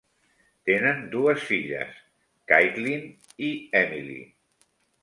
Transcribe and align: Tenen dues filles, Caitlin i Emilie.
Tenen 0.69 1.03
dues 1.11 1.45
filles, 1.51 1.93
Caitlin 2.53 3.07
i 3.51 3.55
Emilie. 3.85 4.27